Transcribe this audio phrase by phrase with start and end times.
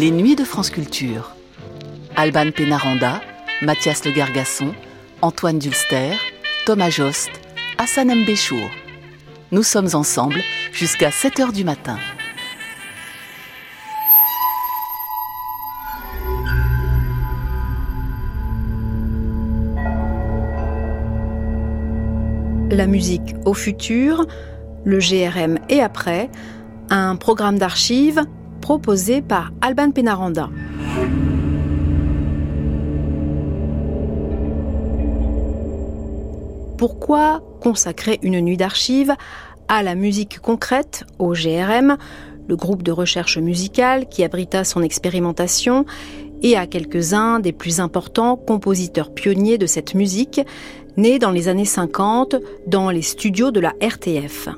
[0.00, 1.34] Les Nuits de France Culture.
[2.14, 3.20] Alban Pénaranda,
[3.62, 4.72] Mathias Le Gargasson,
[5.22, 6.12] Antoine Dulster,
[6.66, 7.30] Thomas Jost,
[7.78, 8.70] Hassan Mbéchour.
[9.50, 10.40] Nous sommes ensemble
[10.72, 11.98] jusqu'à 7 h du matin.
[22.70, 24.28] La musique au futur,
[24.84, 26.30] le GRM et après,
[26.88, 28.22] un programme d'archives
[28.68, 30.50] proposé par Alban Pénaranda.
[36.76, 39.14] Pourquoi consacrer une nuit d'archives
[39.68, 41.96] à la musique concrète, au GRM,
[42.46, 45.86] le groupe de recherche musicale qui abrita son expérimentation,
[46.42, 50.42] et à quelques-uns des plus importants compositeurs pionniers de cette musique,
[50.98, 54.50] nés dans les années 50 dans les studios de la RTF.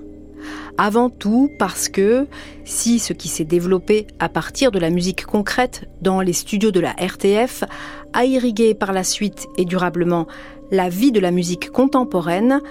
[0.83, 2.27] Avant tout parce que
[2.65, 6.81] si ce qui s'est développé à partir de la musique concrète dans les studios de
[6.81, 7.65] la RTF
[8.15, 10.27] a irrigué par la suite et durablement
[10.71, 12.63] la vie de la musique contemporaine,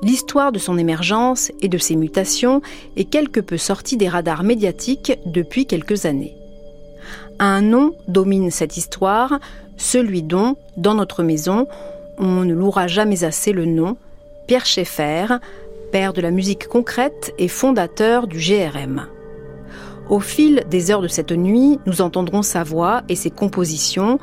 [0.00, 2.62] l'histoire de son émergence et de ses mutations
[2.96, 6.34] est quelque peu sortie des radars médiatiques depuis quelques années.
[7.38, 9.40] Un nom domine cette histoire,
[9.76, 11.66] celui dont, dans notre maison,
[12.16, 13.98] on ne louera jamais assez le nom,
[14.46, 15.26] Pierre Schaeffer,
[15.90, 19.06] père de la musique concrète et fondateur du GRM.
[20.08, 24.18] Au fil des heures de cette nuit, nous entendrons sa voix et ses compositions,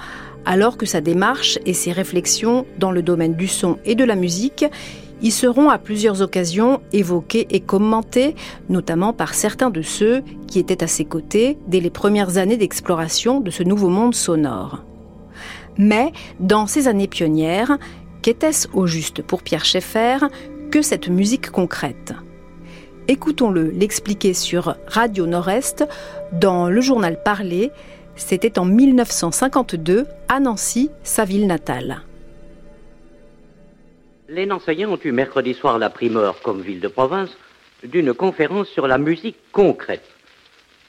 [0.46, 4.16] alors que sa démarche et ses réflexions dans le domaine du son et de la
[4.16, 4.66] musique
[5.22, 8.36] y seront à plusieurs occasions évoquées et commentées,
[8.70, 13.40] notamment par certains de ceux qui étaient à ses côtés dès les premières années d'exploration
[13.40, 14.84] de ce nouveau monde sonore.
[15.78, 17.78] Mais, dans ces années pionnières,
[18.22, 20.18] qu'était-ce au juste pour Pierre Schaeffer
[20.72, 22.14] que cette musique concrète.
[23.08, 25.86] Écoutons-le l'expliquer sur Radio Nord-Est
[26.32, 27.72] dans le journal Parlé.
[28.16, 32.02] C'était en 1952 à Nancy, sa ville natale.
[34.28, 37.30] Les Nancéiens ont eu mercredi soir la primeur, comme ville de province,
[37.84, 40.10] d'une conférence sur la musique concrète.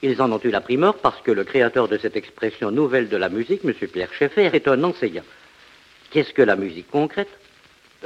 [0.01, 3.17] Ils en ont eu la primeur parce que le créateur de cette expression nouvelle de
[3.17, 3.73] la musique, M.
[3.73, 5.23] Pierre Schaeffer, est un enseignant.
[6.11, 7.29] Qu'est-ce que la musique concrète?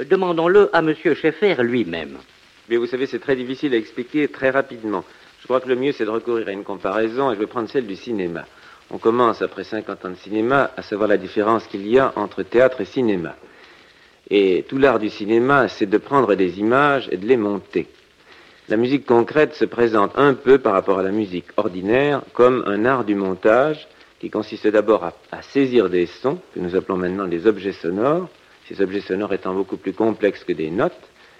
[0.00, 0.94] Demandons-le à M.
[0.94, 2.16] Schaeffer lui-même.
[2.68, 5.04] Mais vous savez, c'est très difficile à expliquer très rapidement.
[5.40, 7.68] Je crois que le mieux, c'est de recourir à une comparaison, et je vais prendre
[7.68, 8.46] celle du cinéma.
[8.90, 12.42] On commence, après 50 ans de cinéma, à savoir la différence qu'il y a entre
[12.42, 13.36] théâtre et cinéma.
[14.30, 17.88] Et tout l'art du cinéma, c'est de prendre des images et de les monter.
[18.68, 22.84] La musique concrète se présente un peu par rapport à la musique ordinaire comme un
[22.84, 23.88] art du montage
[24.20, 28.28] qui consiste d'abord à, à saisir des sons, que nous appelons maintenant des objets sonores,
[28.72, 30.92] ces objets sonores étant beaucoup plus complexes que des notes,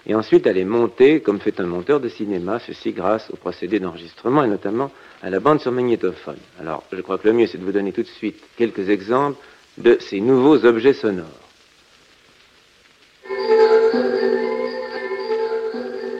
[0.05, 3.79] et ensuite à les monter comme fait un monteur de cinéma, ceci grâce au procédé
[3.79, 6.37] d'enregistrement et notamment à la bande sur magnétophone.
[6.59, 9.37] Alors, je crois que le mieux, c'est de vous donner tout de suite quelques exemples
[9.77, 11.25] de ces nouveaux objets sonores.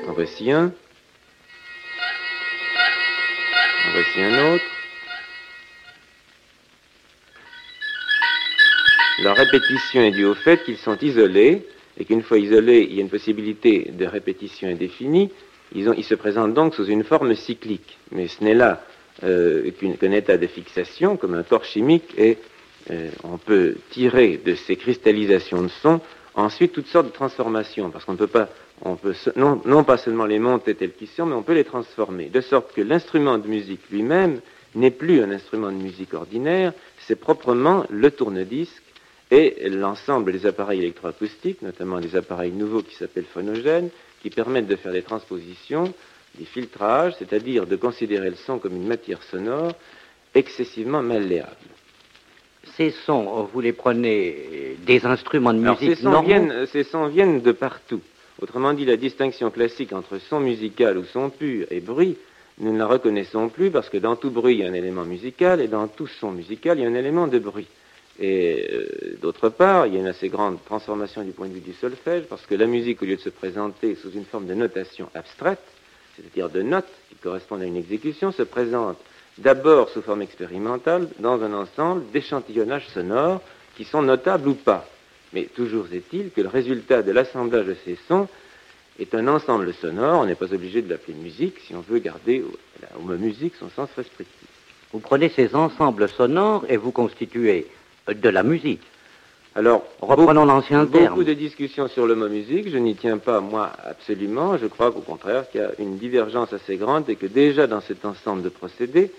[0.07, 0.71] En voici un.
[3.85, 4.72] En voici un autre.
[9.23, 11.65] La répétition est due au fait qu'ils sont isolés
[11.97, 15.29] et qu'une fois isolés, il y a une possibilité de répétition indéfinie.
[15.73, 18.83] Ils se présentent donc sous une forme cyclique, mais ce n'est là
[19.23, 22.37] euh, qu'un état de fixation, comme un corps chimique, et
[22.91, 26.01] euh, on peut tirer de ces cristallisations de son
[26.35, 28.49] ensuite toutes sortes de transformations, parce qu'on ne peut pas,
[28.81, 31.63] on peut non, non pas seulement les monter tels qu'ils sont, mais on peut les
[31.63, 34.41] transformer, de sorte que l'instrument de musique lui-même
[34.75, 38.82] n'est plus un instrument de musique ordinaire, c'est proprement le tourne-disque
[39.33, 43.89] et l'ensemble des appareils électroacoustiques, notamment des appareils nouveaux qui s'appellent phonogènes,
[44.21, 45.91] qui permettent de faire des transpositions,
[46.37, 49.73] des filtrages, c'est-à-dire de considérer le son comme une matière sonore
[50.35, 51.55] excessivement malléable.
[52.77, 57.41] Ces sons, vous les prenez des instruments de musique ces, sons viennent, ces sons viennent
[57.41, 58.01] de partout.
[58.41, 62.17] Autrement dit, la distinction classique entre son musical ou son pur et bruit,
[62.59, 65.05] nous ne la reconnaissons plus parce que dans tout bruit, il y a un élément
[65.05, 67.67] musical et dans tout son musical, il y a un élément de bruit.
[68.19, 71.59] Et euh, d'autre part, il y a une assez grande transformation du point de vue
[71.61, 74.53] du solfège, parce que la musique, au lieu de se présenter sous une forme de
[74.53, 75.63] notation abstraite,
[76.15, 78.97] c'est-à-dire de notes qui correspondent à une exécution, se présente
[79.39, 83.41] d'abord sous forme expérimentale dans un ensemble d'échantillonnages sonores
[83.75, 84.87] qui sont notables ou pas.
[85.33, 88.27] Mais toujours est-il que le résultat de l'assemblage de ces sons
[88.99, 92.43] est un ensemble sonore, on n'est pas obligé de l'appeler musique si on veut garder
[92.95, 94.47] au, mot musique son sens restrictif.
[94.91, 97.65] Vous prenez ces ensembles sonores et vous constituez
[98.07, 98.81] de la musique.
[99.55, 101.09] Alors, reprenons l'ancien terme.
[101.09, 104.57] Beaucoup de discussions sur le mot musique, je n'y tiens pas, moi, absolument.
[104.57, 107.81] Je crois qu'au contraire, qu'il y a une divergence assez grande et que déjà dans
[107.81, 109.11] cet ensemble de procédés,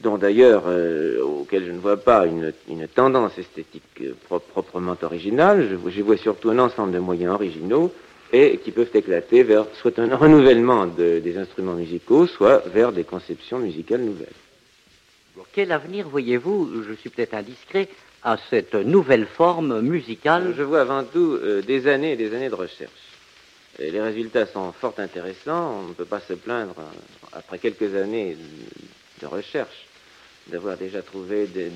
[0.00, 2.52] dont d'ailleurs, euh, auquel je ne vois pas une,
[2.88, 4.14] tendance esthétique euh,
[4.52, 5.68] proprement originale.
[5.70, 7.92] Je, vois surtout un ensemble de moyens originaux
[8.32, 13.60] et qui peuvent éclater vers soit un renouvellement des instruments musicaux, soit vers des conceptions
[13.60, 14.45] musicales nouvelles.
[15.52, 17.88] Quel avenir voyez-vous, je suis peut-être indiscret,
[18.22, 22.48] à cette nouvelle forme musicale Je vois avant tout euh, des années et des années
[22.48, 22.90] de recherche.
[23.78, 26.74] les résultats sont fort intéressants, on ne peut pas se plaindre
[27.32, 28.36] après quelques années
[29.20, 29.86] de recherche,
[30.46, 31.70] d'avoir déjà trouvé de,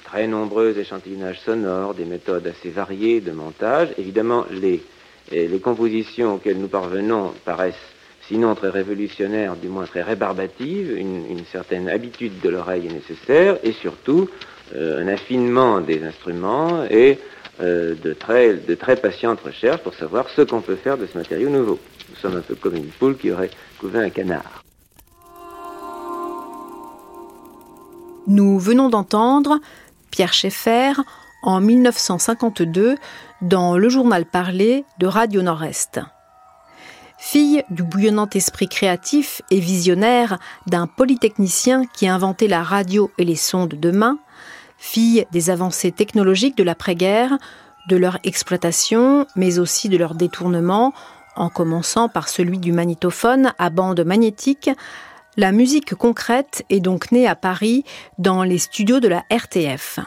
[0.00, 3.88] très nombreux échantillonnages sonores, des méthodes assez variées de montage.
[3.96, 4.82] Évidemment, les,
[5.30, 7.93] les compositions auxquelles nous parvenons paraissent
[8.28, 10.96] sinon très révolutionnaires, du moins très rébarbatives.
[10.96, 14.28] Une, certaine habitude de l'oreille est nécessaire et surtout
[14.74, 17.18] euh, un affinement des instruments et
[17.60, 21.16] euh, de, très, de très patientes recherches pour savoir ce qu'on peut faire de ce
[21.16, 21.78] matériau nouveau.
[22.10, 24.62] Nous sommes un peu comme une poule qui aurait couvé un canard.
[28.26, 29.60] Nous venons d'entendre
[30.10, 30.92] Pierre Schaeffer
[31.42, 32.96] en 1952
[33.42, 36.00] dans le journal parlé de Radio Nord-Est.
[37.26, 43.24] Fille du bouillonnant esprit créatif et visionnaire d'un polytechnicien qui a inventé la radio et
[43.24, 44.18] les sons de demain,
[44.76, 47.38] fille des avancées technologiques de l'après-guerre,
[47.88, 50.92] de leur exploitation, mais aussi de leur détournement,
[51.34, 54.68] en commençant par celui du magnétophone à bande magnétique,
[55.38, 57.84] la musique concrète est donc née à Paris
[58.18, 59.98] dans les studios de la RTF.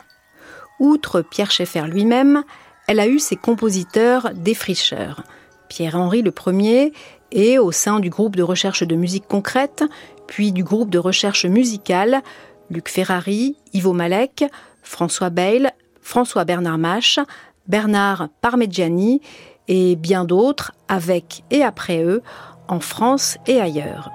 [0.80, 2.44] Outre Pierre Schaeffer lui-même,
[2.88, 5.24] elle a eu ses compositeurs défricheurs.
[5.70, 6.92] Pierre-Henri le premier
[7.32, 9.84] et au sein du groupe de recherche de musique concrète,
[10.28, 12.22] puis du groupe de recherche musicale,
[12.70, 14.46] Luc Ferrari, Ivo Malek,
[14.82, 15.72] François Bayle,
[16.02, 17.20] François Bernard Mache,
[17.68, 19.22] Bernard Parmigiani
[19.68, 22.22] et bien d'autres avec et après eux
[22.68, 24.12] en France et ailleurs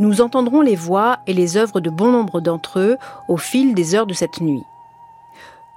[0.00, 2.96] nous entendrons les voix et les œuvres de bon nombre d'entre eux
[3.28, 4.62] au fil des heures de cette nuit.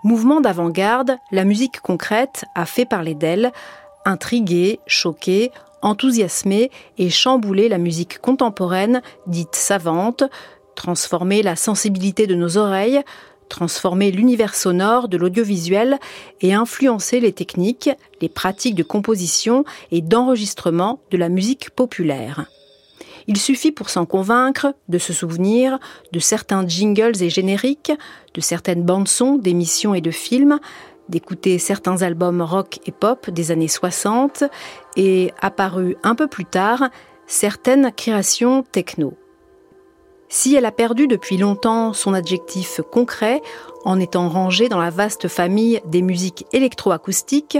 [0.06, 3.52] Mouvement d'avant-garde, la musique concrète a fait parler d'elle,
[4.06, 5.52] intriguer, choquer,
[5.82, 10.24] enthousiasmer et chambouler la musique contemporaine dite savante,
[10.76, 13.02] transformer la sensibilité de nos oreilles,
[13.50, 16.00] transformer l'univers sonore de l'audiovisuel
[16.42, 17.90] et influencer les techniques,
[18.22, 22.48] les pratiques de composition et d'enregistrement de la musique populaire.
[23.28, 25.80] Il suffit pour s'en convaincre de se souvenir
[26.12, 27.94] de certains jingles et génériques,
[28.34, 30.60] de certaines bandes-sons d'émissions et de films,
[31.10, 34.44] d'écouter certains albums rock et pop des années 60
[34.96, 36.90] et, apparus un peu plus tard,
[37.28, 39.14] certaines créations techno.
[40.30, 43.42] Si elle a perdu depuis longtemps son adjectif concret
[43.86, 47.60] en étant rangée dans la vaste famille des musiques électroacoustiques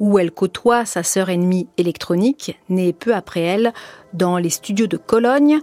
[0.00, 3.72] où elle côtoie sa sœur ennemie électronique, née peu après elle,
[4.12, 5.60] dans les studios de Cologne,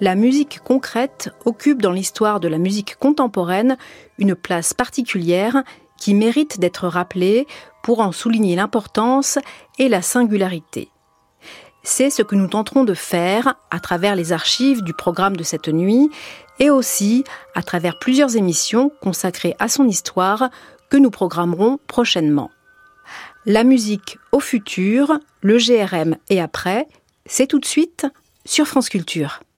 [0.00, 3.76] la musique concrète occupe dans l'histoire de la musique contemporaine
[4.18, 5.62] une place particulière
[6.00, 7.46] qui mérite d'être rappelée
[7.84, 9.38] pour en souligner l'importance
[9.78, 10.88] et la singularité.
[11.82, 15.68] C'est ce que nous tenterons de faire à travers les archives du programme de cette
[15.68, 16.10] nuit
[16.58, 17.24] et aussi
[17.54, 20.50] à travers plusieurs émissions consacrées à son histoire
[20.90, 22.50] que nous programmerons prochainement.
[23.46, 26.86] La musique au futur, le GRM et après,
[27.24, 28.06] c'est tout de suite
[28.44, 29.40] sur France Culture.